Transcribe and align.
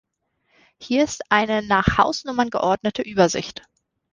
Hier 0.81 1.03
ist 1.03 1.25
eine 1.29 1.61
nach 1.61 1.99
Hausnummern 1.99 2.49
geordnete 2.49 3.03
Übersicht. 3.03 3.61